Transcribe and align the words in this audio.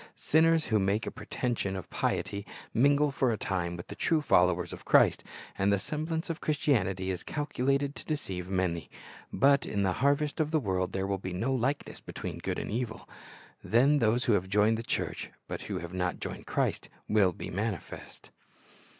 Sinners 0.15 0.65
who 0.65 0.79
make 0.79 1.05
a 1.05 1.11
pretension 1.11 1.75
of 1.75 1.87
piety 1.91 2.43
mingle 2.73 3.11
for 3.11 3.31
a 3.31 3.37
time 3.37 3.77
with 3.77 3.85
the 3.85 3.93
true 3.93 4.19
followers 4.19 4.73
of 4.73 4.83
Christ, 4.83 5.23
and 5.59 5.71
the 5.71 5.77
semblance 5.77 6.27
of 6.27 6.41
Christianity 6.41 7.11
is 7.11 7.21
calculated 7.21 7.93
to 7.95 8.05
deceive 8.05 8.49
many; 8.49 8.89
but 9.31 9.63
in 9.63 9.83
the 9.83 9.93
harvest 10.01 10.39
of 10.39 10.49
the 10.49 10.59
world 10.59 10.91
there 10.93 11.05
will 11.05 11.19
be 11.19 11.33
no 11.33 11.53
likeness 11.53 11.99
between 11.99 12.39
good 12.39 12.57
and 12.57 12.71
evil. 12.71 13.07
Then 13.63 13.99
those 13.99 14.25
who 14.25 14.33
have 14.33 14.49
joined 14.49 14.79
the 14.79 14.81
church, 14.81 15.29
but 15.47 15.61
who 15.69 15.77
have 15.77 15.93
not 15.93 16.19
joined 16.19 16.47
Christ, 16.47 16.89
will 17.07 17.31
be 17.31 17.51
manifest. 17.51 18.31